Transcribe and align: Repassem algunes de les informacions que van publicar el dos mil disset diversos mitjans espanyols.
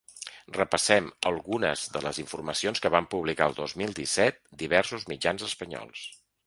Repassem 0.55 1.09
algunes 1.31 1.83
de 1.97 2.01
les 2.05 2.21
informacions 2.25 2.83
que 2.85 2.93
van 2.99 3.11
publicar 3.15 3.49
el 3.51 3.57
dos 3.61 3.79
mil 3.83 3.95
disset 4.01 4.45
diversos 4.65 5.11
mitjans 5.15 5.49
espanyols. 5.53 6.07